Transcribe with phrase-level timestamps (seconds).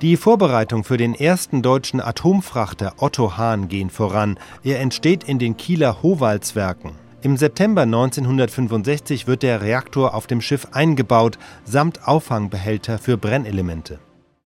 [0.00, 4.38] Die Vorbereitungen für den ersten deutschen Atomfrachter Otto Hahn gehen voran.
[4.62, 6.92] Er entsteht in den Kieler Howaldswerken.
[7.20, 13.98] Im September 1965 wird der Reaktor auf dem Schiff eingebaut, samt Auffangbehälter für Brennelemente.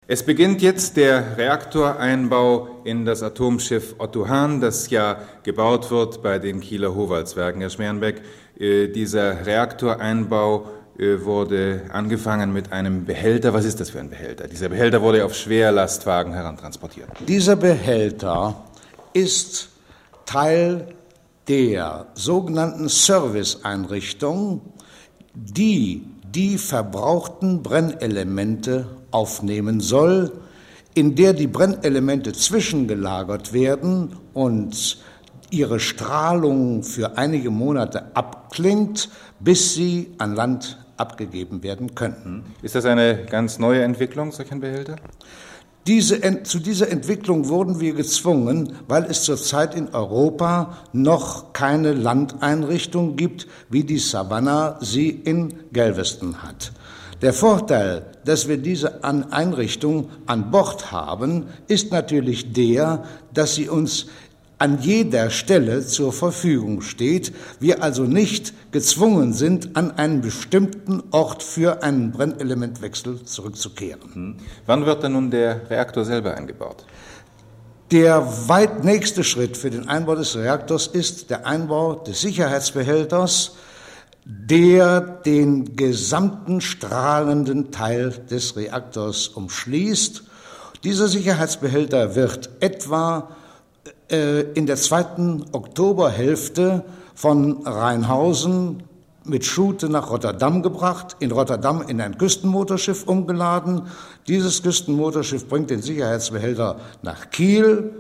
[0.08, 6.40] Es beginnt jetzt der Reaktoreinbau in das Atomschiff Otto Hahn, das ja gebaut wird bei
[6.40, 7.62] den Kieler Howaldswerken.
[7.62, 8.24] Herr Schmerenbeck,
[8.60, 13.54] äh, dieser Reaktoreinbau wurde angefangen mit einem Behälter.
[13.54, 14.48] Was ist das für ein Behälter?
[14.48, 17.10] Dieser Behälter wurde auf Schwerlastwagen herantransportiert.
[17.28, 18.64] Dieser Behälter
[19.14, 19.70] ist
[20.26, 20.88] Teil
[21.48, 24.62] der sogenannten Serviceeinrichtung,
[25.34, 30.32] die die verbrauchten Brennelemente aufnehmen soll,
[30.94, 34.98] in der die Brennelemente zwischengelagert werden und
[35.50, 42.44] ihre Strahlung für einige Monate abklingt, bis sie an Land abgegeben werden könnten.
[42.62, 44.96] Ist das eine ganz neue Entwicklung, solch ein Behälter?
[45.88, 53.16] Diese, zu dieser Entwicklung wurden wir gezwungen, weil es zurzeit in Europa noch keine Landeinrichtung
[53.16, 56.72] gibt, wie die Savannah sie in Galveston hat.
[57.22, 63.04] Der Vorteil, dass wir diese Einrichtung an Bord haben, ist natürlich der,
[63.34, 64.08] dass sie uns
[64.58, 71.44] an jeder Stelle zur Verfügung steht, wir also nicht gezwungen sind, an einen bestimmten Ort
[71.44, 74.14] für einen Brennelementwechsel zurückzukehren.
[74.14, 74.36] Hm.
[74.66, 76.86] Wann wird denn nun der Reaktor selber eingebaut?
[77.92, 83.52] Der weit nächste Schritt für den Einbau des Reaktors ist der Einbau des Sicherheitsbehälters,
[84.26, 90.24] der den gesamten strahlenden Teil des Reaktors umschließt.
[90.84, 93.30] Dieser Sicherheitsbehälter wird etwa
[94.08, 96.84] in der zweiten Oktoberhälfte
[97.16, 98.84] von Rheinhausen
[99.26, 103.84] mit Schute nach Rotterdam gebracht, in Rotterdam in ein Küstenmotorschiff umgeladen.
[104.28, 107.96] Dieses Küstenmotorschiff bringt den Sicherheitsbehälter nach Kiel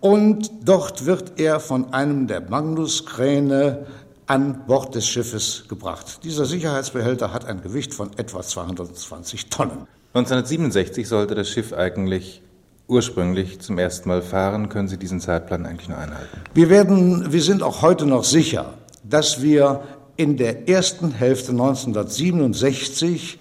[0.00, 3.86] und dort wird er von einem der Magnuskräne
[4.26, 6.20] an Bord des Schiffes gebracht.
[6.24, 9.86] Dieser Sicherheitsbehälter hat ein Gewicht von etwa 220 Tonnen.
[10.14, 12.42] 1967 sollte das Schiff eigentlich
[12.88, 14.68] ursprünglich zum ersten Mal fahren.
[14.68, 16.40] Können Sie diesen Zeitplan eigentlich noch einhalten?
[16.54, 19.82] Wir werden, wir sind auch heute noch sicher, dass wir
[20.16, 23.38] in der ersten Hälfte 1967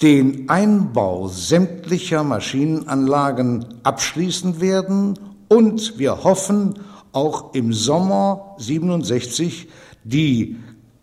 [0.00, 5.18] den Einbau sämtlicher Maschinenanlagen abschließen werden
[5.48, 6.80] und wir hoffen,
[7.12, 9.68] auch im Sommer 67
[10.02, 10.56] die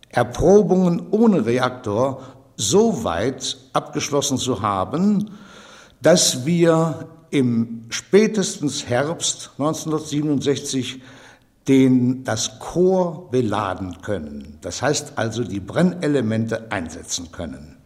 [0.10, 2.24] Erprobungen ohne Reaktor
[2.56, 5.32] so weit abgeschlossen zu haben,
[6.02, 11.02] dass wir im spätestens Herbst 1967
[11.68, 14.58] den, das Chor beladen können.
[14.62, 17.79] Das heißt also die Brennelemente einsetzen können.